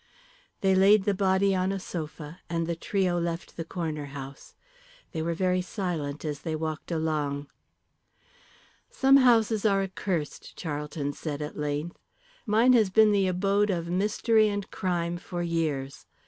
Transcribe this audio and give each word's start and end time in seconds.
They 0.61 0.73
laid 0.73 1.03
the 1.03 1.13
body 1.13 1.53
on 1.53 1.71
a 1.71 1.79
sofa, 1.79 2.39
and 2.49 2.65
the 2.65 2.75
trio 2.75 3.19
left 3.19 3.55
the 3.55 3.63
Corner 3.63 4.05
House. 4.17 4.55
They 5.11 5.21
were 5.21 5.35
very 5.35 5.61
silent 5.61 6.25
as 6.25 6.39
they 6.39 6.55
walked 6.55 6.89
along. 6.91 7.51
"Some 8.89 9.17
houses 9.17 9.63
are 9.63 9.83
accursed," 9.83 10.55
Charlton 10.57 11.13
said 11.13 11.39
at 11.39 11.55
length. 11.55 11.99
"Mine 12.47 12.73
has 12.73 12.89
been 12.89 13.11
the 13.11 13.27
abode 13.27 13.69
of 13.69 13.91
mystery 13.91 14.49
and 14.49 14.71
crime 14.71 15.17
for 15.17 15.43
years. 15.43 16.07